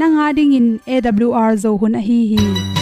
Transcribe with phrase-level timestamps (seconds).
[0.00, 2.79] Nanga ding in awr zo hun a hi hi.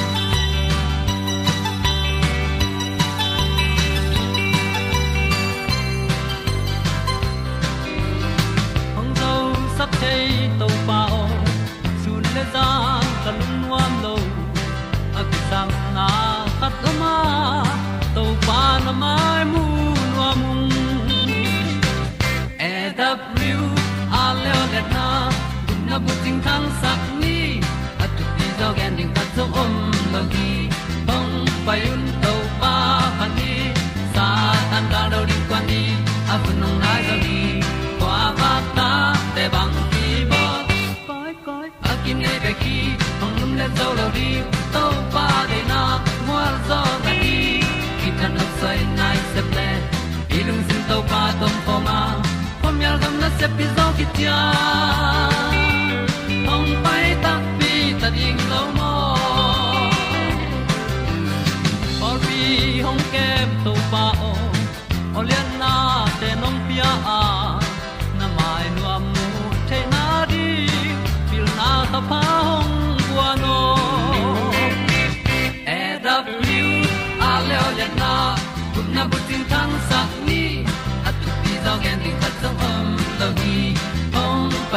[53.98, 54.97] Se pi zo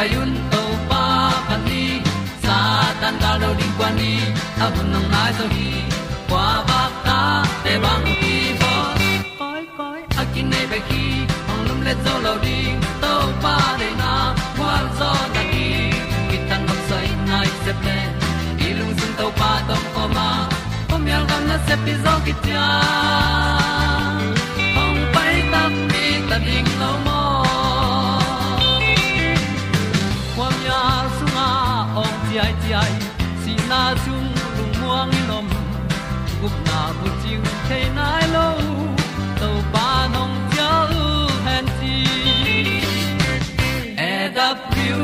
[0.02, 1.04] payun to pa
[1.48, 2.02] pan ni
[2.44, 2.56] sa
[3.02, 4.14] tan da lo ding kwan ni
[4.66, 5.68] a bu nang mai zo hi
[6.30, 7.18] kwa ba ta
[7.64, 8.72] te bang ki bo
[9.42, 11.06] koi koi a kin nei ba ki
[11.52, 13.14] ong lum le zo lo ding to
[13.46, 14.12] pa de na
[14.58, 15.70] kwa zo na ki
[16.30, 17.98] ki tan nok sai nai se ple
[18.66, 20.28] i lung sun to pa tom ko ma
[20.90, 22.66] pom yal gam na se pi zo ki tia
[36.42, 38.48] gup na bu chiu the nai lo
[39.40, 40.70] to pa nong pia
[41.02, 41.06] u
[41.46, 41.98] han ti
[44.10, 45.00] e da piu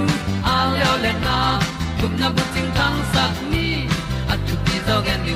[0.54, 1.38] a leo le na
[2.00, 3.68] gup na bu chiu thang sat ni
[4.34, 5.34] at tu ti zo gen ni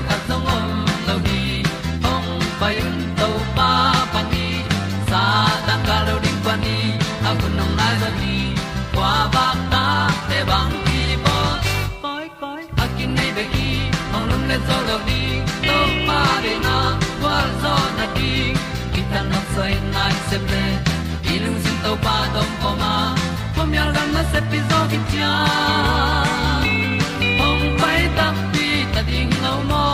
[20.49, 20.73] nai
[21.23, 22.71] se i lung sin to pa tom ko
[23.55, 25.33] pom yal gam na se pi zo ki tia
[27.47, 29.85] ong pai ta pi ta ding lo mo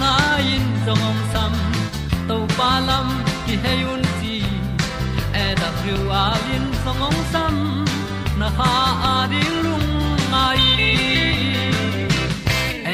[0.00, 0.14] na
[0.54, 1.52] in zong om sam
[2.28, 3.08] to pa lam
[3.46, 4.36] ki hay un ti
[5.44, 7.56] e da thru a lin zong om sam
[8.40, 8.74] na ha
[9.12, 9.88] a di lung
[10.32, 10.64] mai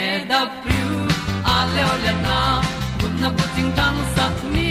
[0.02, 0.86] e da thru
[1.56, 1.94] a le o
[2.28, 2.40] na
[3.24, 4.70] na pu ting tang sat ni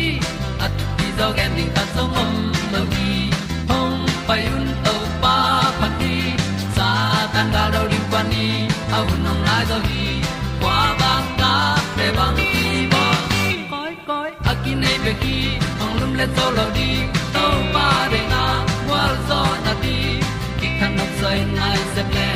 [0.66, 2.34] at ti do gen ding ta zong mom
[2.74, 3.14] lo gi
[3.70, 3.98] hong
[4.28, 4.94] pai un to
[5.24, 5.38] pa
[5.80, 6.14] pa ti
[6.76, 6.90] sa
[7.34, 8.46] tan ga do ri pa ni.
[8.96, 10.06] A un nong lai do gi
[10.62, 11.54] kwa ba ta
[11.96, 12.62] pe bang ti
[12.92, 13.04] bo.
[13.72, 15.38] Koi koi a ki nei be ki
[15.80, 16.90] hong lum le to lo di
[17.36, 18.44] to pa de na
[18.92, 19.98] wa zo na ti.
[20.60, 22.30] Ki kan nok sai nai se ple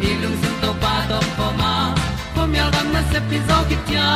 [0.00, 1.74] ni lung sun to pa to pa ma.
[2.34, 4.08] Ko mi al gam na se pi zo ki tia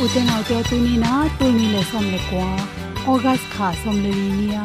[0.00, 2.48] ong ni u te ni na tu ni le som le kwa
[3.12, 4.64] august kha som le ni nia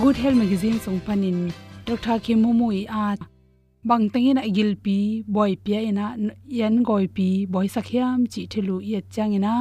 [0.00, 1.38] good health magazine song panin
[1.86, 3.06] dr khimumu i a
[3.88, 4.98] bang tengin a gil pi
[5.34, 6.06] boy pia ina
[6.58, 9.54] yan goi pi boy sakhiam chi thelu ye changina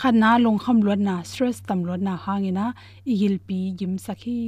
[0.00, 2.66] khana long kham lot na stress tam lot na hangina
[3.12, 4.40] igil pi gim sakhi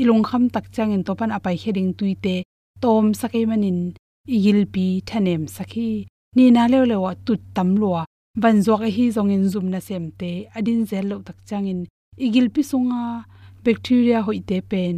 [0.00, 2.36] ilong kham tak changin topan apai heading tuite
[2.82, 3.78] tom sakai manin
[4.36, 5.90] igil pi thanem sakhi
[6.36, 7.90] ni na le le wa tut tam lo
[8.42, 11.80] ban zok hi zong in zum na sem te, adin zel lo tak changin.
[12.26, 13.24] Igil pi sunga
[13.64, 14.96] bacteria hoite pen.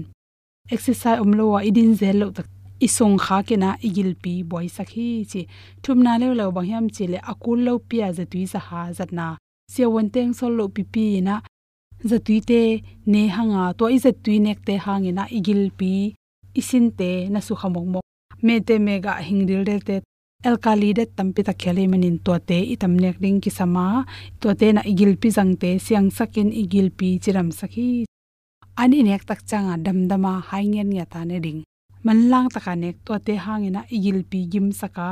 [0.74, 2.48] Exercise omlo wa idin zel lo tak
[2.86, 5.42] isong kha ke na igil pi boy sakhi chi.
[5.82, 8.80] Thum na le lo bang yam chi le akul lo pi a zatui sa ha
[8.98, 9.26] zat na.
[9.72, 11.34] Se won teng sol lo pi pi na
[12.10, 12.60] zatui te
[13.12, 13.64] ne hanga.
[13.78, 15.92] To i zatui nek te hangina igil pi,
[16.60, 18.04] isin te na su khamok mok
[18.46, 19.96] me te mega hingril del te
[20.44, 24.04] alkali det tampi ta khele manin to te itam nek ding ki sama.
[24.40, 28.04] To te na igil pi jang te, siang sakin igil pi chiram sakhi.
[28.82, 31.60] Ani nek tak changa damdama haingen nya ta ne ding.
[32.04, 35.08] Manlang taka nek to te hangena igil pi gim saka.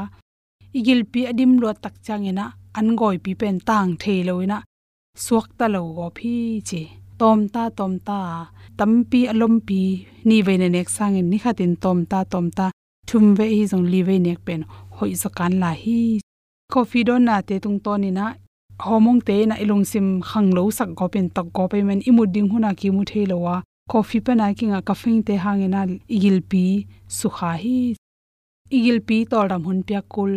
[0.78, 2.44] Igil pi adim lo tak changena
[2.78, 4.58] an goi pi pen tang the loina
[5.24, 6.82] suak ta lo go phi chi.
[7.18, 8.18] Tom ta tom ta.
[8.78, 9.80] Tampi alom pi.
[10.28, 12.66] Ni ve ne nek sang ni khatin tom ta tom ta.
[13.08, 14.60] Thum ve hi jong li ve nek pen
[14.96, 16.00] hoi zo kan la hi.
[16.72, 18.26] Coffee don na te tung to ni na.
[18.86, 22.22] Homong te na ilung sim khang lo sak go pen tak go pe men imu
[22.34, 23.56] ding huna ki mu the lo wa.
[23.90, 25.80] Coffee pa na kinga kafing te hangena
[26.16, 26.64] igil pi
[27.18, 27.78] sukha hi.
[28.76, 30.32] Igil pi to ram hun pya kul.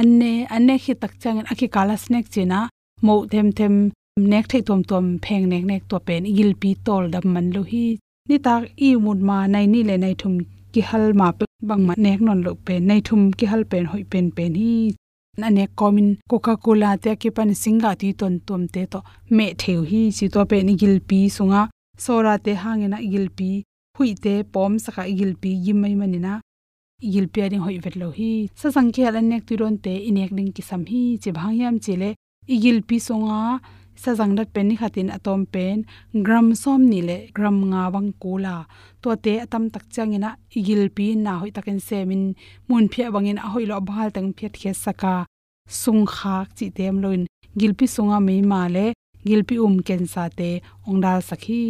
[0.00, 2.60] Anne anne khi tak chang akhi kala snack chena
[3.06, 3.74] mo them them
[4.32, 7.62] nek thei tom tom pheng nek nek to pen igil pi tol dam man lo
[7.70, 7.86] hi.
[8.28, 10.34] Ni tak i mud ma nai ni le nai thum
[10.72, 13.84] ki hal ma pe bang ma nek non lo pen nai thum ki hal pen
[13.90, 14.72] hoi pen pen hi
[15.40, 19.00] na ne komin coca cola te ki pan singa ti ton tom te to
[19.36, 21.62] me theu hi chi to pe ni gil pi sunga
[22.04, 23.50] sora te hangena igilpi
[23.96, 26.32] hui te pom, saka igilpi yimai manina
[27.06, 28.30] igilpi ading hoi vetlo hi
[28.60, 32.10] sa sangke alan nek turon te inek ding ki sam hi che bhangyam chele
[32.54, 33.40] igilpi songa
[34.02, 35.78] sazang dat pen ni khatin atom pen,
[36.26, 38.56] gram som ni le, gram nga wang kula
[39.02, 42.22] to te atam tak changina igilpi na hoi takin semin,
[42.68, 45.14] mun phia bangin a hoi lo bhal tang phet khe saka.
[45.80, 47.22] Sung khak chi tem loin
[47.58, 48.86] gilpi sunga mei ma le
[49.26, 50.50] gilpi um ken sa te
[50.88, 51.62] ongdal sakhi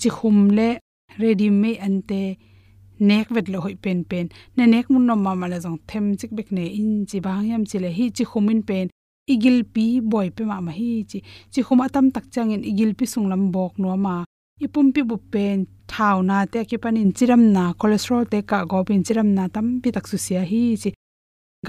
[0.00, 0.68] chi khum le,
[1.20, 2.22] ready me ante
[3.08, 4.26] nek vet lo hoi pen pen.
[4.56, 7.44] Na nek mun no ma ma la jong them chik bek ne in chi bang
[7.50, 8.86] yam chi le hi chi khumin pen
[9.34, 11.18] igil pi boy pe ma ma hi chi.
[11.52, 14.24] Chi khum tam tak chang in igil pi sung lam bok no ma
[14.64, 18.78] ipum pi bu pen thau na te ki panin chiram na, cholesterol te ka go
[18.88, 20.90] pin chiram na tam pi tak su sia hi chi.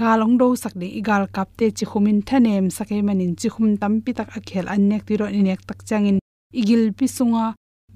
[0.00, 3.94] Galong do sak de igal kap te chi khumin thanem sake manin chi khum tam
[4.04, 6.18] pi tak a khel an nek ti ro ni nek tak changin
[6.60, 7.46] igil pi sunga,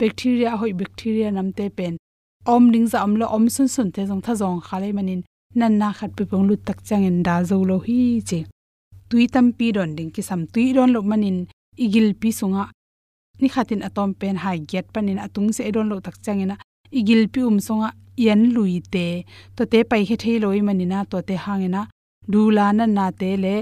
[0.01, 1.95] bacteria hoi bacteria namte pen.
[2.55, 5.23] Om ding za amlo om sun sun te jong tha jong khale manin
[5.59, 8.41] nan na khat pi pong lu tak changin da zo lo hi chi
[9.13, 11.39] tui tam pi don ding ki sam tui don lo manin
[11.85, 12.65] igil pi sunga.
[13.41, 16.57] Ni khatin atom pen hai get panin atung se don lo tak changena
[16.99, 17.89] igil pi um songa
[18.27, 19.07] yan lui te.
[19.57, 21.83] To te pai he thei loi manina, to te hangena
[22.33, 23.55] dula na na te le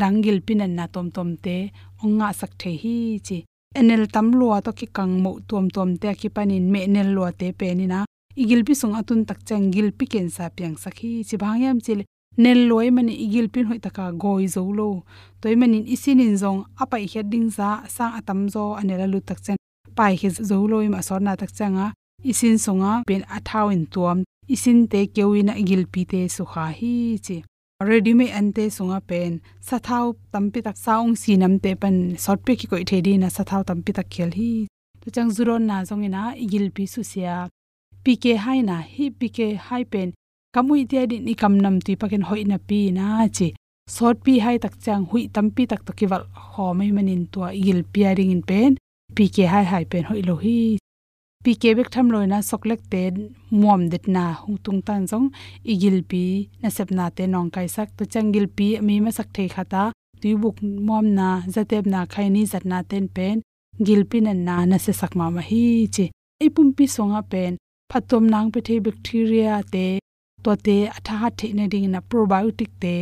[0.00, 1.56] dangil pin na tom tom te.
[2.04, 2.96] Onga sak the hi
[3.26, 3.38] chi.
[3.78, 7.30] Enel tam lua to ki kang mo tom tom te ki panin me nel lua
[7.40, 8.06] te penina na
[8.42, 12.00] igil pi sung atun tak chang gil pi ken sa piang sakhi chi bhangyam chil
[12.42, 14.88] nel loi mani igil pin hoi taka goi zo lo.
[15.40, 19.56] Toy manin isin in zong apai heading za sang atam zo, anela lu tak chen
[19.96, 21.86] pai he zo lo im asor na tak changa
[22.30, 24.18] isin songa pen athau in tuam.
[24.54, 26.94] Isin te kewina igil pi te su kha hi
[27.26, 27.36] chi.
[27.88, 29.32] Ready me ante sunga pen.
[29.68, 33.92] Sathau tampi tak saung sinam te pan short pe ki koi thedi na sathau tampi
[33.98, 34.52] tak khel hi.
[35.02, 37.36] To chang zuron na zong ina igil pi su sia.
[38.04, 40.08] Pk hai na hi pk hai pen.
[40.54, 43.06] Kamui te di ni kam nam ti paken hoi na pi na
[43.36, 43.48] chi
[43.96, 47.80] sot pi hai tak chang hui tampi tak to kiwal ho mai manin to igil
[47.92, 48.70] pia ring in pen
[49.16, 50.58] pk hai hai pen hoi lo hi
[51.44, 53.02] pi ke bek tham loina soklek te
[53.60, 55.26] muam det na hung tung tan jong
[55.72, 56.22] igil pi
[56.62, 59.82] na sep na te nong kai sak to changil pi mi ma sak thei khata
[60.20, 60.56] tu buk
[60.86, 63.36] muam na zatep na khai ni zat na ten pen
[63.86, 66.06] gil pi na na na se sak ma ma hi chi
[66.42, 67.52] ei pum pi songa pen
[67.90, 69.86] phatom nang pe the bacteria te
[70.44, 72.94] to te atha ha the na ding na probiotic te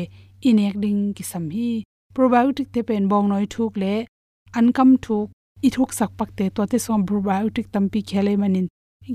[0.48, 1.68] inek ding ki sam hi
[2.16, 3.94] probiotic te pen bong noi thuk le
[4.58, 5.28] ankam thuk
[5.66, 8.66] i thuk sak pak te to te som probiotic tampi khele manin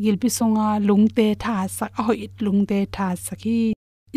[0.03, 3.59] gilpi songa lungte tha sak a hoi lungte tha sakhi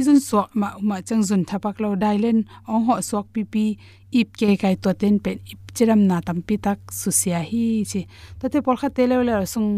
[0.01, 2.39] izun so ma ma chang zun thapak lo dailen
[2.73, 3.65] ong ho sok pi pi
[4.21, 8.01] ip ke kai to ten pen ip chiram na tampi tak susia hi chi
[8.39, 9.71] to te por kha te le le sung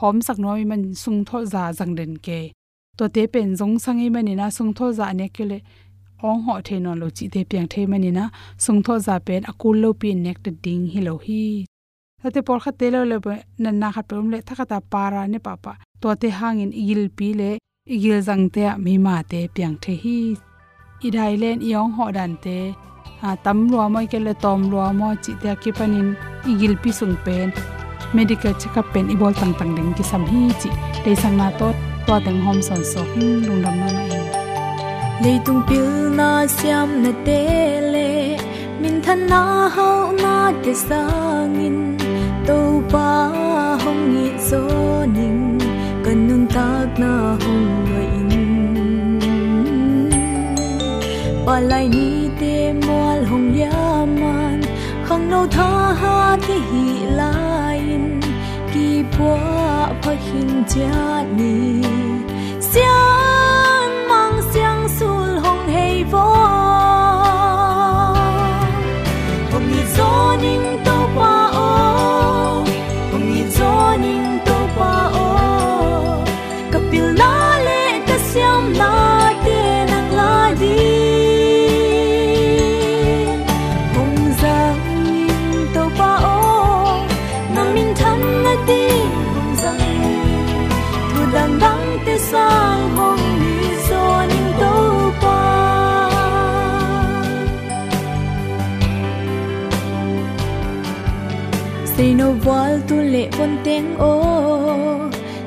[0.00, 2.40] hom sak noi man sung tho za jang den ke
[2.98, 5.54] ตัวเตเป็นจงสังเอมันนี่นะสงทอจาเนี่ยเกล
[6.22, 8.26] อองหอเทนอนโลจิเตเปียงเทมันนี่นะ
[8.64, 11.44] สงทอจาเป็นอกูโลปีนเน็กตดิงฮิโลฮี
[12.20, 15.72] ถ้าเตปอลขัดเตลเลยเนันนาขัดเปิมเลยถ้าขัดปาราเนี่ยป้าปะ
[16.02, 17.54] ตัวเตห่างอินอีลปีเลย
[17.90, 20.18] อีลจังเตะมีมาเตเปียงเทฮี
[21.02, 22.46] อีไดเลนอีองหอดันเต
[23.22, 26.08] อาตำารวมอยก็เลยตอมรวมอยจิเตกิปนิน
[26.46, 27.48] อีกิลปีสุงเป็น
[28.16, 30.68] medical check up เป็นอีบอลต่างๆเด้งกิสัมฮีจิ
[31.02, 32.42] ได้สังนาโตด checkup pen i bol tang tang ding ki sam hi chi te sang na to
[32.42, 34.08] to teng hom son so hin ừ, lung dam na mai
[35.24, 38.36] leitung pil na siam na te le,
[38.80, 41.98] min than na hau na te sangin
[42.46, 43.08] to pa
[43.84, 44.62] hong ni zo
[45.06, 45.58] ning,
[46.04, 48.30] kan nun tak na hong noi in.
[51.46, 54.60] Pa lai ni te moal hong yaman
[55.06, 58.20] khang no tha ha te hi lain
[58.72, 59.51] ki bua pha hin
[60.12, 61.52] cha ni
[61.84, 62.11] xiang
[102.44, 104.12] say tu le bon teng o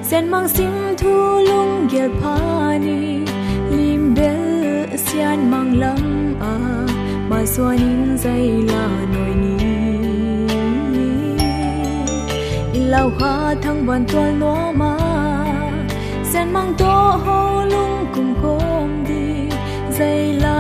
[0.02, 1.14] sen mang sim thu
[1.48, 3.00] lung gel pani
[3.78, 4.44] lim bel
[5.06, 6.04] sian mang lam
[6.52, 6.54] a
[7.30, 8.84] ma swanin zai la
[9.14, 9.56] noi ni.
[12.80, 13.34] Ilau ha
[13.64, 14.94] thang ban tual no ma,
[16.32, 16.94] sen mang to
[17.26, 17.40] ho
[17.74, 19.26] lung kum kom di
[19.98, 20.58] zai la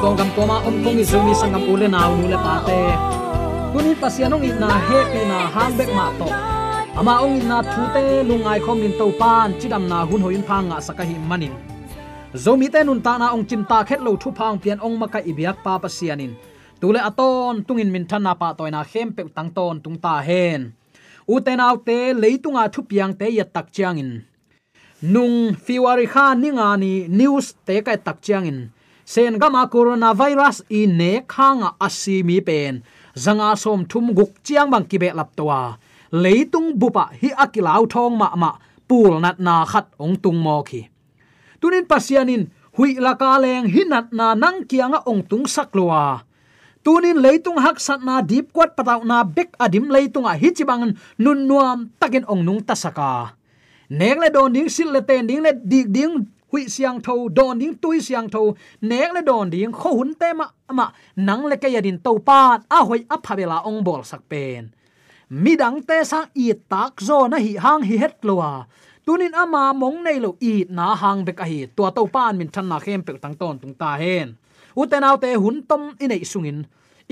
[0.00, 2.80] leitang sungam mun tong kam toma om kong izumi sangam ule na ulu le pate
[3.72, 6.26] tunin pasianong ina happy na hambek ma to.
[6.96, 11.16] Ama ong ina thute lungai khom nin to pan chidam na hun hoin phanga sakahi
[11.28, 11.54] manin.
[12.34, 15.20] Zomi te nun ta na ong chim ta khet lo thu phang pian ong maka
[15.20, 16.34] ibiak pa pasianin.
[16.80, 20.72] Tule aton tungin min na pa toina khem pe tang ton tung ta hen.
[21.28, 24.24] Uten autte leitunga thu piang te ya tak chiangin
[25.00, 28.68] nung fiwari kha ninga ni news te kai tak chiangin
[29.12, 32.74] sen gama coronavirus i ne khanga asimi pen.
[33.24, 35.62] Zanga som thum guk chiang bang kibe lap towa.
[36.22, 38.50] Leitung bupa hi akilau thong ma ma.
[38.88, 40.82] Pul nat na khat ong tung mo khi
[41.60, 46.24] tunin pasianin, hui la ka leng hinat na nang kianga ong tung saklowa
[46.80, 51.40] tunin leitung hak sat na deep kwat pataw na bek adim leitung a hichibang nun
[51.44, 53.36] nuam takin ong nung tasaka.
[53.90, 57.58] Nek le don ding sil le ten ding le dik ding hui siang tho don
[57.58, 58.42] ding tui siang tho
[58.90, 60.46] nek le don ding kho hun te ma
[60.78, 64.64] ma nang le kaya din to pa, a hoi a phabela ong bol sak pen
[65.30, 68.66] midang te sang i tak zo na hi hang hi het lowa à.
[69.06, 72.50] tunin ama mong nei lo i na hang bek a hi to to pan min
[72.54, 74.28] than na khem pe tang ton tung ta hen
[74.80, 76.58] uten te hun tom inei sungin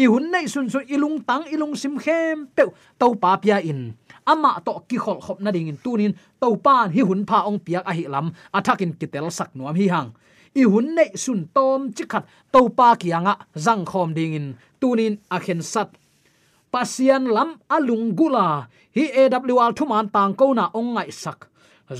[0.02, 2.64] i hun nei sun su ilung tang ilung sim khem pe
[2.98, 3.80] to pa pia in
[4.32, 7.60] ama to ki khol khop na ding in tunin to pan hi hun pha ong
[7.64, 10.10] piak a hi lam athakin kitel sak nuam hi hang.
[10.60, 14.46] I hun nei sun tom chikhat to pa kianga zang khom ding in
[14.80, 15.88] tunin a khen sat.
[16.72, 21.48] Pasian lam alung gula hi awl thuman tang ko na ong ngai sak.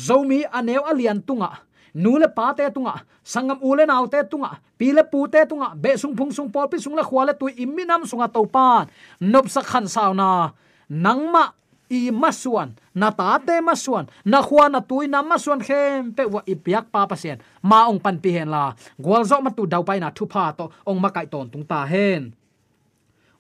[0.07, 1.51] Zomi aneu alian tunga
[1.95, 2.95] nule pa te tunga,
[3.25, 6.79] sangam ule nau te tunga pile pu te tunga, be sung phung sung pol pi
[6.79, 8.87] sung la khwale tu iminam sunga to pan.
[9.21, 10.53] Nop sa khan sauna
[10.91, 11.53] nangma
[11.91, 16.41] i masuan, na ta te masuan, na khwa na tui na masuan khem, pe wa
[16.47, 17.41] i piak pa pasien.
[17.63, 20.53] Ma ong pan pi hen la, gwal zo ma tu dau pai na thu pha
[20.59, 22.33] to ong ma kai ton tung ta hen.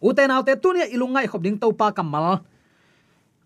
[0.00, 2.40] U te nau te tu ni ilungai khop ding to pa kamal.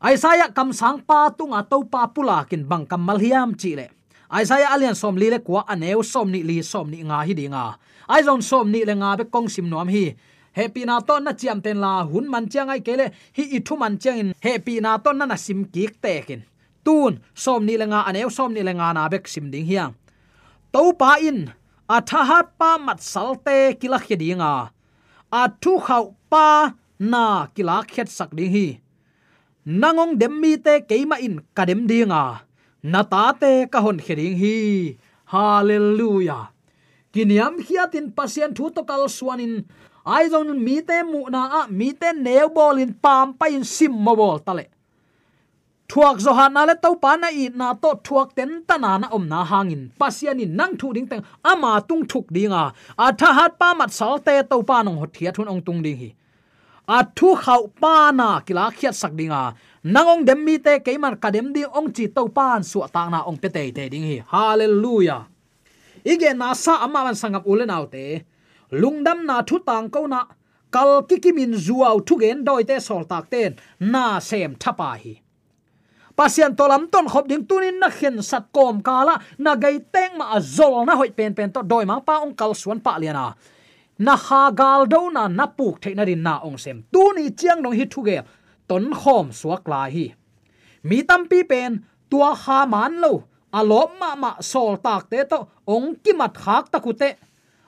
[0.03, 3.87] Isaiah kam sang pa tunga to pa pula kin bang kamal hiam chi le.
[4.33, 7.77] Isaiah alian som li le kwa aneu som ni li som ni nga hi dinga
[8.09, 10.17] ai zon som ni le nga be kong sim nom hi
[10.53, 13.77] happy na ton na chiam ten la, hun man chiang ai kele, hi i thu
[13.77, 14.35] man chiang in.
[14.43, 16.43] Happy na ton na na sim ki tekin
[16.85, 19.95] tun, som ni lenga aneu, som ni lenga na bek sim ding hiang.
[20.73, 21.53] To pa in,
[21.89, 24.71] a tha hat pa mat salte kila khedinga
[25.33, 25.43] a.
[25.63, 28.67] Thu khau pa na kila khet sak ding hi.
[29.67, 32.23] Nangong dem mi te keima in kadem dinga
[32.83, 34.57] na ta te ka hon kheding hi.
[35.33, 36.51] Hallelujah.
[37.13, 39.65] Kiniam khiatin pasien thu to kal suanin
[40.05, 43.65] ai zon mi te mu na a mi te neu bol in pam pa in
[43.65, 44.65] sim mo bol tale
[45.89, 48.99] thuak zo han na le to pa na i na to thuak ten ta na
[49.03, 52.65] na om na hangin pasian in nang thu ding teng ama tung thuk dinga
[53.05, 55.81] a tha hat pa mat sal te to pa nong hot thia thun ong tung
[55.85, 56.11] ding hi
[56.97, 59.43] a thu khau pa na kila khiat sak dinga
[59.95, 63.39] nangong dem mi te keimar kadem di ong chi to pan su ta na ong
[63.43, 65.23] pe te te ding hi hallelujah.
[66.03, 68.27] Ige na sa ama man sangap ulen autte
[68.73, 70.27] lungdam na thu tang ko na,
[70.75, 75.15] kal kikimin zuaw thu gen doi te sol tak ten, na sem thapa hi.
[76.17, 80.25] Pasian tolam ton khop ding tunin na khen sat kom kala, na gai teng ma
[80.37, 83.35] azol na hoi pen pen to doi ma pa ong kal suan pa liana
[83.99, 86.83] na ha gal do na na puk the na rin na ong sem.
[86.93, 88.19] Tu ni chiang dong hi thu ge,
[88.69, 90.07] ton khom suak la hi.
[90.83, 93.13] Mi tam pi pen, tua ha man lo
[93.53, 97.09] alo ma ma sol tak te to ong ki mat khak takute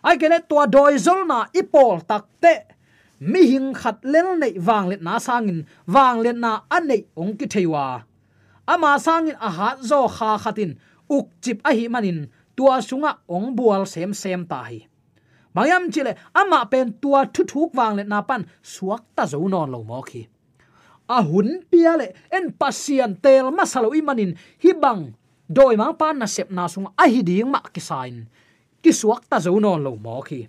[0.08, 2.54] ai kene tua doi zol na ipol takte
[3.30, 5.60] mi hing khat lel nei wang let na sangin
[5.94, 7.84] wang let na anei ong ki theiwa
[8.72, 10.72] ama sangin a ha zo kha khatin
[11.16, 12.18] uk chip a hi manin
[12.56, 14.78] tua sunga ong bual sem sem ta hi
[15.54, 18.42] mayam chile ama pen tua thu thuk wang let na pan
[18.72, 20.22] suak ta zo non lo mo khi
[21.16, 22.06] a hun pia le
[22.36, 24.32] en pasian tel masalo imanin
[24.62, 25.02] hi bang
[25.56, 28.16] doi ma pan na sep na sung a hi ding ma ki sign
[28.84, 30.44] ki suak ta zo non lo mo khi.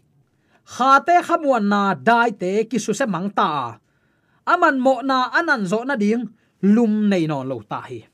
[0.73, 3.49] Kha te khamuan na dai te ki su se mang ta
[4.45, 6.29] aman mo na anan zo na ding,
[6.61, 8.05] lum nei non lo ta hi.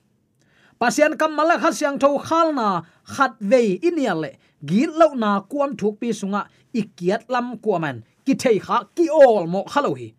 [0.79, 2.81] Pasian kam mala kha siang tho khal na,
[3.13, 4.31] khat ve inial le
[4.65, 6.41] gi lo na kuam thuk pi sunga,
[6.73, 10.09] ikiat lam kuaman ki thei kha ki ol mo khalo hi.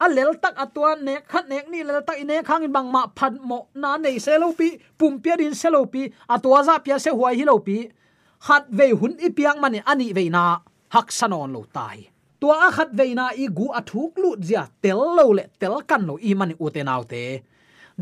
[0.00, 3.02] A lel tak atwa ne khat nek ni lel tak ine khang in bang ma
[3.18, 6.74] phat mo na nei se lo pi, pum pia din se lo pi atwa za
[6.84, 7.76] pia se huai hi lo pi
[8.46, 10.44] khat ve hun i piang mani ani ve na,
[10.94, 11.98] hak sanon lo tai.
[12.40, 16.02] Tua a khat ve na i gu athuk lu zia tel lo le tel kan
[16.08, 17.24] lo i mani u te nau te.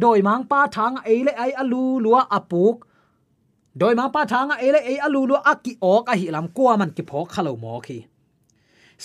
[0.03, 2.77] Doi mang pa thang ei le ai alu lua apuk
[3.81, 6.72] doi mang pa thang ei le ai alu lua aki ok a hi lam kwa
[6.81, 7.98] man ki phok khalo mo khi.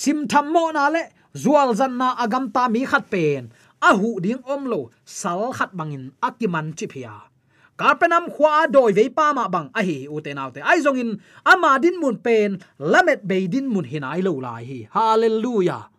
[0.02, 1.04] Sim tham mo na le,
[1.44, 3.44] zual zan na agam ta mi khat pen.
[3.90, 4.80] Ahu ding om lo
[5.20, 7.14] sal khat bangin akiman chi phia
[7.78, 9.70] karpenam khwa doi ve pa ma bang.
[9.74, 11.12] A hi u te nau te ai zong in.
[11.46, 14.80] Ama din mun pen, lamet be din mun hinai lo lai hi.
[14.92, 15.90] Hallelujah.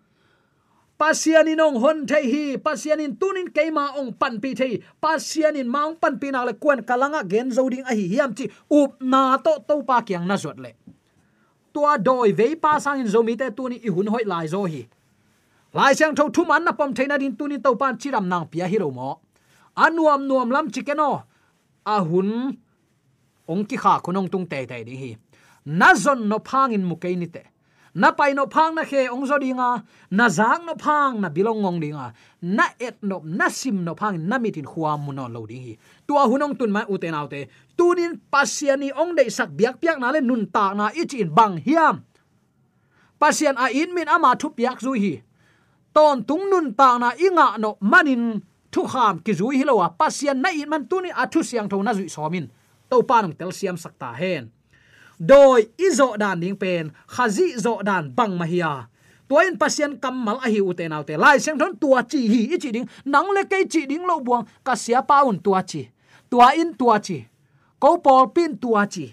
[0.99, 2.45] Pasianin ong hon thei hi.
[2.57, 4.83] Pasianin tunin keima ong pan pi thei.
[5.03, 9.03] Pasianin maung pan pi na le kwen kalanga gen zoding a hi hiam chi up
[9.03, 10.73] na to to pa kyang na zot le.
[11.75, 14.87] Tua doi ve pa sang in zomi te tuni i hun hoi lai zo hi.
[15.75, 18.69] Lai sang tho thu man na pom theina din tuni to pan chiram nang pia
[18.71, 19.19] hi ro mo.
[19.77, 21.25] Anuam nuam lam chikeno
[21.87, 22.57] a hun,
[23.49, 25.17] ong ki kha khunong tung te te ding hi.
[25.65, 27.43] Na zon no phang in mu ke ni te.
[27.95, 31.63] Na pai no phang na khe ong zo dinga na zang no phang na bilong
[31.63, 32.11] ngong dinga
[32.43, 35.75] na et no, na sim no phang na mitin khuwa mu no lo ding hi.
[36.07, 37.09] Tua hunong tun mai u te
[37.79, 41.57] tunin pasiani ong dei sak biak piak na le nun ta na ich in bang
[41.63, 42.03] hiam.
[43.21, 45.23] Pasian a in min ama thu piak zu hi.
[45.95, 48.43] Ton tung nun ta na inga no manin
[48.75, 51.93] thu kham ki zui hi lowa pasian na in man tuni athu siang tho na
[51.99, 52.47] zui somin
[52.91, 54.51] to panung tel siam sakta hen.
[55.31, 56.85] Doi izo dan ding pen
[57.15, 58.73] khazi zo dan bang mahia
[59.29, 62.89] toin pasien kamal a hi ute naute lai seng thon tua chi hi chi ding,
[63.05, 65.89] nang le ke chi ding lo buang, ka sia paun tua chi.
[66.31, 67.19] Tua in tua chi.
[67.79, 69.07] Ko pol pin tua chi.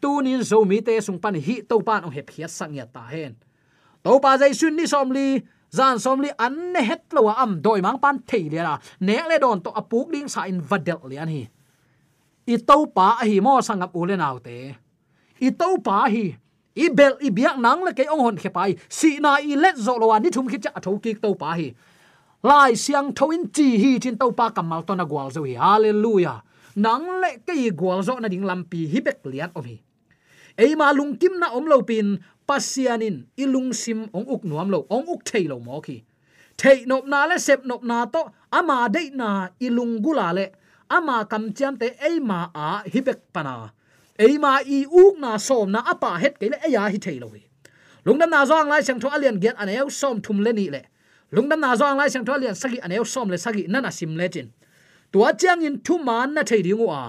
[0.00, 2.86] Tu nin zo mi te sung pan hi to pan ong hep hiat sang ya
[2.86, 3.36] ta hen.
[4.04, 5.42] To pa jai sun ni som li
[5.78, 9.16] zan som li an ne het lo am doi mang pan thei le la ne
[9.30, 11.42] le don to apuk ding sa in vadel lian hi
[12.46, 14.56] i to pa a hi mo sangap ule naw te
[15.46, 16.24] i to pa hi
[16.84, 19.76] i bel i biak nang le ke ong hon khe pai si na i let
[19.86, 21.68] zo lo ni thum khi cha tho ki to pa hi
[22.42, 26.40] lai siang thoin chi hi chin to pa kamal to na gwal zo hi hallelujah.
[26.76, 29.76] Nang le ke gwal zo na ding lampi hi bek lian om hi
[30.56, 32.18] ei ma lung kim na om lo pin
[32.50, 35.96] pasianin ilung sim ong uk nuam lo, ong uk thei lo mo khi.
[36.60, 38.22] Thei nop na le, sep nop na to,
[38.58, 39.28] ama dei na
[39.66, 40.46] ilung gula le.
[40.96, 43.54] Ama kam chiam te, ei ma a hibek pana
[44.20, 47.28] ei ma i uk na som na apa het ke le ya hi thei lo
[47.34, 47.42] hi.
[48.04, 50.82] Lungdam na zong lai sang tho alian get aneu som thum le ni le.
[51.32, 54.28] Lungdam na zong lai sang tho alian sagi aneu som le, sagi nana sim le
[54.34, 54.48] chin
[55.12, 57.00] tua chiang in thu man na thei ding wa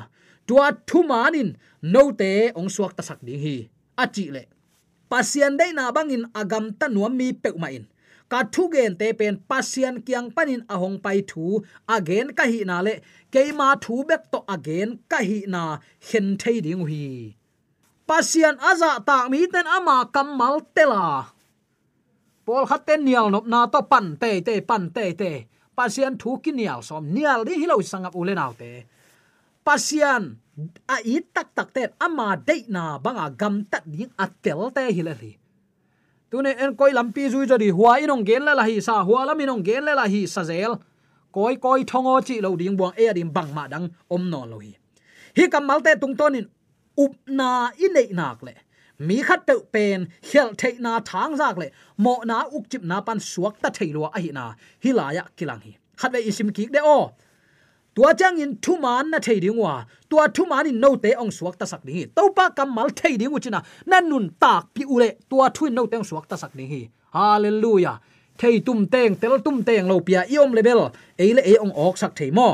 [0.47, 1.49] tua thu man in
[1.93, 3.55] no te ong suak ta sak ding hi.
[3.97, 4.43] A chi le
[5.11, 7.85] pasian dei na bangin agam ta nuam mi pe ma in
[8.31, 11.43] ka thu gen te pen pasian kyang panin ahong pai thu.
[11.95, 12.93] Again, ka hi na le.
[13.33, 15.61] Keima thu bek to again, ka hi na
[16.07, 17.07] hen thei ding hi
[18.11, 21.31] pasian aza ta mi ten ama kamal tela
[22.43, 25.31] pol khaten nial nop na to pan te te, pan te te.
[25.77, 27.03] Pasian thu ki nial som.
[27.15, 28.71] Nial di hilo sangap ule te.
[29.67, 30.23] Pasian
[30.87, 35.31] a i tak tak te ama de na banga gam tat ding atel te hilali
[36.31, 39.63] tune en koi lampi zui jodi huwa inong gen la hi sa huwa lam inong
[39.67, 40.73] gen la hi sa zel
[41.31, 44.57] koi koi thongo chi lo ding buang e dim bang ma dang om no lo
[44.65, 44.73] hi
[45.37, 46.45] hi kamal te tung tonin
[47.03, 47.49] up na
[47.85, 48.53] inei nak le
[49.07, 51.67] mi khat pe pen hel thei na thang zak le
[52.03, 54.43] mo na uk chip na pan suak ta thei lo a hi na
[54.83, 56.97] hi la ya kilang hi khat ve isim ki de o.
[57.95, 61.11] tua chang in thu man na thei ding wa tua thu man in no te
[61.21, 64.25] ong suak ta sak ding hi to pa kam mal thei ding uchina nan nun
[64.39, 66.81] tak pi ule tua thu no te ong suak ta sak ding hi
[67.15, 67.97] hallelujah
[68.39, 70.81] thei tum teng tel tum teng lo pia iom level
[71.17, 72.49] e le e ong ok sak thei mo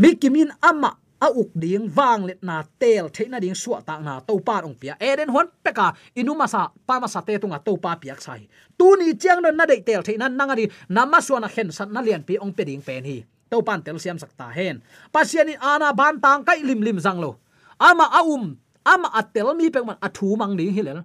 [0.00, 0.90] mikimin ama
[1.26, 4.74] a uk ding wang let na tel theina ding suwa ta na to pa ong
[4.80, 5.86] pia eren hon peka
[6.18, 8.42] inuma sa pa ma sa te tunga to pa piak sai
[8.78, 12.00] tu ni chiang don na de tel theina nanga di nama suana khen san na
[12.06, 13.18] lian pi ong pe ding pen hi
[13.52, 14.80] to pan tel siam sakta hen.
[15.12, 17.36] Pasiani ana ban tang kai lim lim zang lo.
[17.76, 21.04] Ama aum, ama atel mi pe man athu mang ding hilel.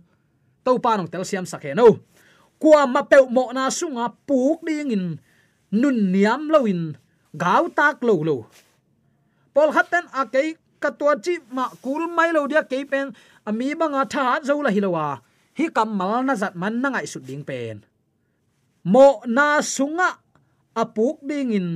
[0.64, 2.00] To pan ong tel siam sakhe no.
[2.56, 5.06] Kwa ma pe mo na sunga puk ding in,
[5.76, 6.96] nun niam lo in,
[7.36, 8.38] gau tak lo lo.
[9.52, 13.12] Pol khaten a ke katwa chi ma kul mai lo dia ke pen
[13.44, 15.20] ami banga tha zo la hilowa
[15.58, 17.84] hi kam mal na zat man na ngai su ding pen.
[18.88, 20.10] Mo na sunga
[20.78, 21.68] apuk ding in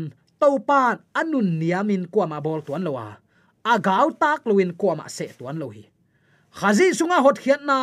[0.42, 3.06] to pan anun niamin kwa ma bol tuan lowa
[3.72, 3.74] a.
[4.24, 5.84] Tak luin kwa ma se tuan lohi
[6.60, 7.78] khazi sunga hot khian na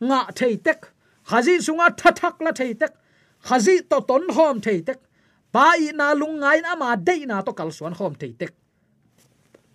[0.00, 0.80] nga thei tek.
[1.30, 2.92] Khazi sunga thathak la thei tek.
[3.46, 5.00] Khazi to ton hom thei tek.
[5.52, 8.52] Pa i na lung ngai na ma dei na to kal suan hom thei tek.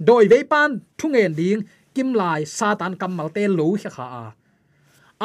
[0.07, 1.61] Doi ve pan thungen ding
[1.93, 4.25] kim lai satan kamal te lo kha kha a.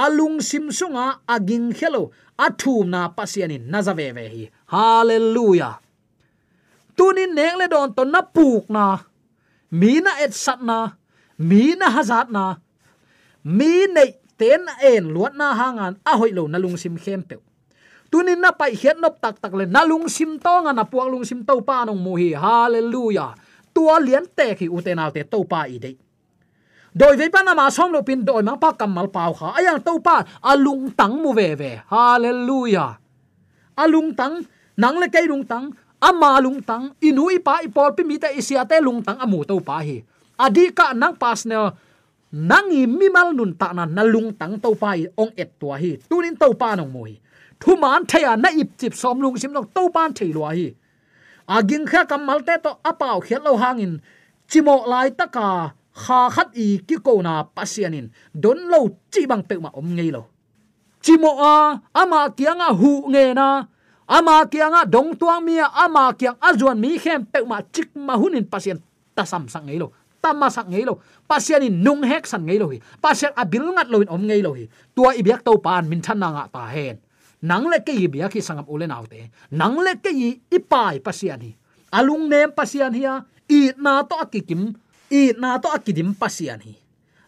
[0.04, 2.02] Alung sim sunga aging khelo.
[2.38, 4.42] Athum na pasianin nazave ve hi.
[4.66, 5.78] Hallelujah
[6.96, 8.98] tunin neng le don ton na puk na.
[9.70, 10.96] Mi na et sat na.
[11.38, 12.56] Mi na hazat na.
[13.44, 15.98] Mi nei ten en luat na hangan.
[16.06, 17.36] A hoi lo na lung sim khem pe
[18.14, 21.10] tunin na pai hiat nop tak tak le na lung sim to nga na puak
[21.10, 22.30] lung sim to pa nong mu hi.
[22.30, 23.34] Hallelujah.
[23.74, 25.98] Tua lian te khi uten alte to pa i dei.
[26.94, 29.58] Doi ve pa na ma som lo pin doi ma pa kamal pau kha.
[29.58, 31.82] Ayang to pa alung tang mu ve ve.
[31.90, 33.02] Hallelujah.
[33.74, 34.46] Alung tang,
[34.78, 35.74] nang le kai lung tang
[36.08, 39.56] ama lung tang inui pa ipol pi mi ta isia te lung tang amu to
[39.68, 39.96] pa hi.
[40.44, 41.72] Adi ka nang pasnel
[42.50, 44.90] nangi mimal nun ta na nalung tang to pa
[45.22, 45.92] ong et tua hi.
[46.10, 47.14] Tunin to pa nong moi
[47.60, 50.68] thu man thaya na ip chip som lung sim nok to pan thei lo hi.
[51.56, 54.00] Aging kha kamal te to apau khiat lo hangin,
[54.50, 55.48] chimo lai taka
[56.02, 58.06] kha khat i ki ko na pasianin
[58.42, 58.80] don lo
[59.12, 60.22] chi bang pe ma om ngei lo.
[61.04, 61.54] Chimo a,
[62.00, 63.46] ama kianga hu nge na
[64.06, 68.44] ama kianga dong tuang mia ama kiang azuan mi khem pe ma chik ma hunin
[68.44, 68.78] pasien
[69.14, 69.92] ta sam sang ngei lo
[70.24, 71.04] tama sang ngei lo.
[71.28, 72.80] Pasian in nung hek san ngei lo hi.
[73.04, 74.64] Pasien abil ngat lo in om ngei lo hi.
[74.96, 76.96] Tua ibyak to pan min than na nga ta hen.
[77.44, 79.28] Nang le ke i bia ki sangam ule naw te.
[79.52, 81.52] Nang le ke i ipai pasien hi.
[81.92, 83.04] Alung nem pasien hi
[83.52, 84.72] i na to akikim
[85.12, 86.74] i na to akidim pasien hi.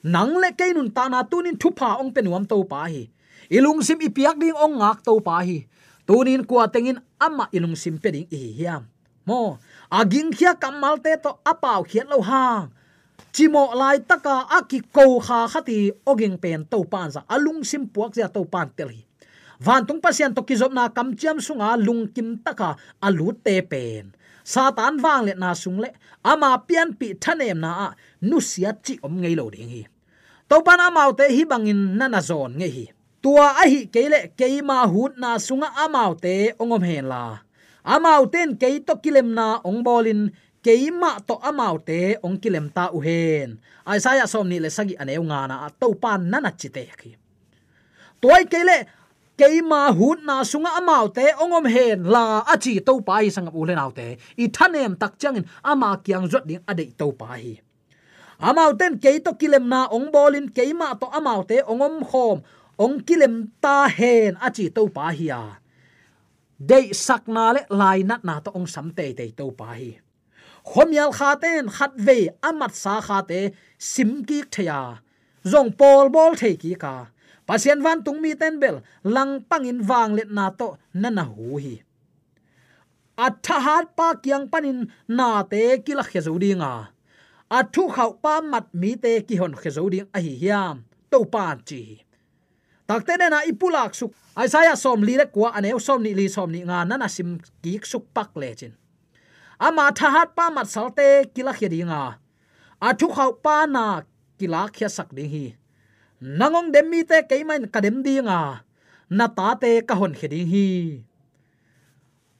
[0.08, 3.04] Nang le ke nun ta na tunin thupa ong penuam to pa hi.
[3.52, 5.68] Ilung sim ipiak ding ong ngak to pa hi
[6.06, 8.86] tunin kwa tengin ama ilung sim pe ding i hiam.
[9.26, 9.58] Mo,
[9.90, 12.70] aging khia kamal te to apaw khiat lo hang
[13.36, 18.16] chimo lai taka aki ko kha khati oging pen to pan sa alung sim puak
[18.16, 19.02] ja to pan tel hi.
[19.60, 24.16] Van tung pasian to kizop na kam chiam sunga lung kim taka alu te pen.
[24.44, 25.90] Satan wang le na sung le
[26.24, 27.92] ama pian pi thanem na
[28.28, 29.82] nu sia chi om ngei lo ding hi.
[30.48, 32.84] To pan amau te hi bangin na na zon nge hi
[33.22, 37.38] tua a hi kele keima hut na sunga amau te ongom hen la.
[37.84, 40.30] Amau ten ke to kilem na ong bolin
[40.64, 43.58] keima to amau te ong kilem ta u hen.
[43.86, 47.14] Isaiah som ni le sagi aneu nga na to pan na na chite khi
[48.20, 48.88] toy kele
[49.38, 53.74] keima hut na sunga amau te ongom hen la achi to pai sang u le
[53.76, 54.16] nau te.
[54.42, 57.54] I thanem tak changin ama kyang zot ding ade to pai hi.
[58.48, 62.42] Amau ten ke to kilem na ong bolin keima to amau te ongom khom
[62.84, 65.42] ong kilem ta hen achi to pa hi ya
[66.58, 69.90] dei sakna le lai nat na to ong sam te te to pa hi.
[70.64, 73.40] Khomial kha ten, khat ve, amat sa kha te,
[73.78, 74.80] sim ki thaya
[75.44, 77.06] zong pol bol the ki ka.
[77.46, 81.58] Pasien van tung mi ten bel, lang pangin wang let na to na na hu
[81.64, 81.76] hi.
[83.16, 86.88] Atha hat pa kyang panin na te kila khezo dinga
[87.58, 90.76] athu khau pa mat mi te ki hon khezo ding a hi hiam.
[91.10, 92.05] To pan chi
[92.86, 94.14] takte na ipulak suk.
[94.36, 97.38] Aisaya som li le kwa ane som ni li som ni nga na na sim
[97.62, 98.72] ki suk pak le chin.
[99.58, 102.20] Ama thahat pa mat salte kila khia dinga
[102.80, 104.04] athu khau pa na
[104.38, 105.46] kila khia sak ding hi.
[106.20, 108.60] Nangong demmi te keimain kadem dinga
[109.10, 110.68] na ta te ka hon kheding hi.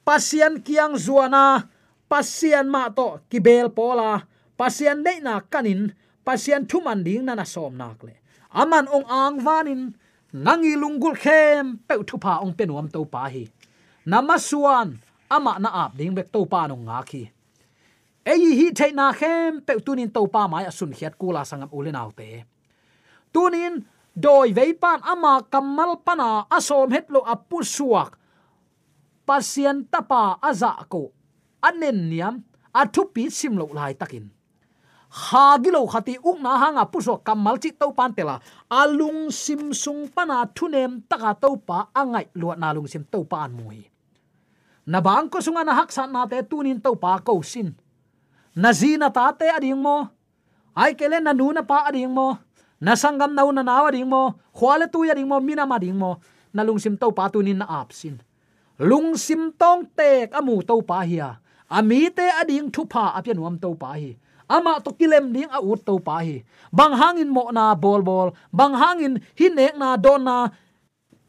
[0.05, 1.67] Pasian kiang zuana
[2.07, 4.23] pasian ma to kibel pola
[4.57, 5.93] pasian nei na kanin,
[6.25, 8.17] pasian thuman ding na na som nak le.
[8.53, 9.97] Aman ong ang vanin
[10.45, 13.43] nangi lungul khem pe thu pa ong penuam to pa hi.
[14.11, 14.87] Namasuan
[15.35, 17.23] ama na ap ding bek to pa no nga khi.
[18.31, 21.97] Ei hi thei na khem pe tunin to pa mai asun khiat kula sangam ulen
[22.03, 22.29] autte
[23.37, 23.85] tunin,
[24.17, 28.17] doi veipan ama kamal pana asom hetlo apu suak.
[29.27, 31.13] Pasien tapa aza ko.
[31.61, 32.41] Anen niam
[32.73, 34.25] athupi simlo lai takin
[35.17, 38.35] ha gilo khati uk na hanga puso kamal chi to pan tela.
[38.69, 43.49] Alung sim sung pana thunem taka to pa angai lo na lung sim to pan
[43.57, 43.81] mui.
[44.91, 47.69] Na bang ko sunga na hak san na te tunin to pa ko sin.
[48.55, 49.97] Na zina ta te ading mo.
[50.77, 52.37] Ai kele na nu na pa ading mo.
[52.85, 54.37] Na sangam nau na nawa ding mo.
[54.53, 56.21] Khwale tu ya ding mo mina ma ding mo.
[56.53, 58.21] Na lungsim to pa tunin na ap sin.
[58.79, 63.57] Lung sim tong tek amu to pa hiya ami te ading thu pa apian wam
[63.59, 64.15] to pa hi
[64.49, 66.43] ama to kilem ding a ut to pa hi.
[66.71, 70.49] Bang hangin mo na bol bol, bang hangin hinek na don na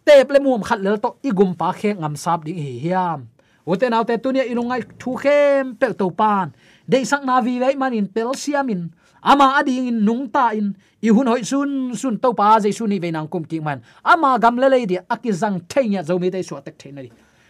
[0.06, 3.28] tep le mum khat le to igum pa khe ngam sap ding hi hiam.
[3.68, 6.54] Uten autte tunia ilungai thu khem pe to pan.
[6.88, 8.88] Dei sak na vi vei manin pel siamin.
[9.22, 13.02] Ama ading in nung ta in, i hun hoi sun sun to pa je suni
[13.02, 13.82] ve nang kum ki man.
[14.04, 17.02] Ama gam le le di akizang thenya zo mi te so tek thena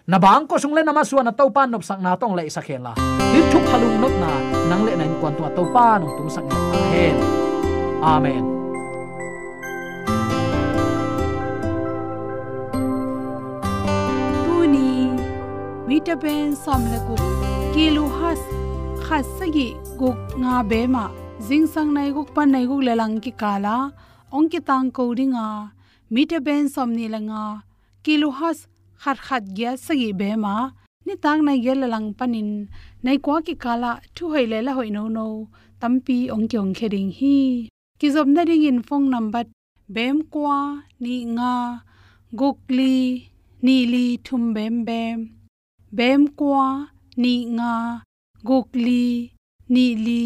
[0.09, 2.33] na bang ko sung le na ma su na to pa nop sak na tong
[2.33, 2.97] le sa khen la.
[2.97, 4.31] Hi thuk halung nop na,
[4.73, 6.57] nang le nan tuan tua to pa nong tung sak na
[6.93, 7.17] hen
[8.01, 8.45] amen.
[14.45, 15.13] Tuni
[15.89, 17.15] vitamin som le ku
[17.77, 18.41] kilu has
[19.05, 21.05] khas sagi guk nga be ma
[21.47, 23.93] jing sang nai guk pan nai guk lelang ki kala
[24.33, 25.77] ong ki tang ko dinga
[26.09, 27.61] mite ben som ni langa,
[28.01, 28.65] kilu has,
[29.03, 30.73] khat khat gya sagi be ma
[31.09, 32.51] ni tang na gel lang panin,
[33.05, 35.27] nai kwa ki kala thu hoi le la hoi no no
[35.81, 37.39] tampi ong kyong khering hi.
[37.99, 39.45] Ki zob na ding in phone number
[39.97, 40.59] bem kwa,
[41.03, 41.53] ni nga
[42.41, 42.97] gokli
[43.67, 45.19] ni li thum bem bem.
[45.99, 46.67] Bem kwa,
[47.23, 47.73] ni nga
[48.49, 49.05] gokli
[49.75, 50.23] ni li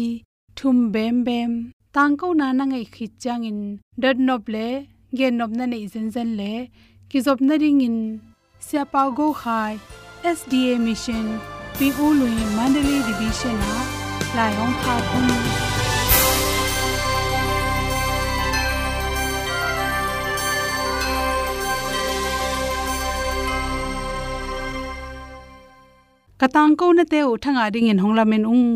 [0.57, 1.51] thum bem bem.
[1.95, 3.61] Tang ko na na ngai khit chang in,
[4.01, 4.67] dot nop le,
[5.17, 6.53] gen nop na nei zen zen le.
[7.09, 7.97] Ki zop na ring in,
[8.65, 9.75] sia pa go khai
[10.23, 11.25] sda mission
[11.77, 13.73] pi u lui mandalay division na
[14.37, 15.27] lai hong kha thum
[26.39, 28.67] katang ko na te u thanga ding in honglamen ung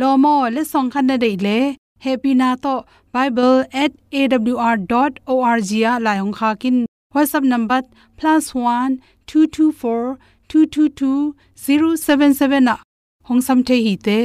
[0.00, 1.58] lomo le song khan na dei le
[2.04, 2.74] happy na to
[3.14, 6.76] bible@awr.org ya la yong kha kin
[7.14, 7.80] whatsapp number
[8.20, 8.90] +1
[9.26, 10.18] 224
[10.54, 12.74] 222 077 na
[13.28, 14.18] hong sam the hi te